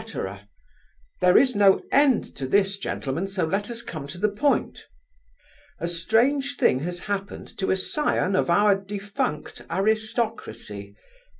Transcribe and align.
there 1.21 1.37
is 1.37 1.55
no 1.55 1.79
end 1.91 2.23
to 2.35 2.47
this, 2.47 2.79
gentlemen, 2.79 3.27
so 3.27 3.45
let 3.45 3.69
us 3.69 3.83
come 3.83 4.07
to 4.07 4.17
the 4.17 4.31
point. 4.31 4.87
A 5.77 5.87
strange 5.87 6.55
thing 6.55 6.79
has 6.79 7.01
happened 7.01 7.55
to 7.59 7.69
a 7.69 7.77
scion 7.77 8.35
of 8.35 8.49
our 8.49 8.73
defunct 8.75 9.61
aristocracy. 9.69 10.95